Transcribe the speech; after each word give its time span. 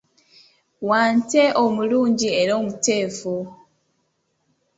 Wante 0.89 1.43
omulungi 1.63 2.27
era 2.41 2.53
omuteefu! 2.59 3.35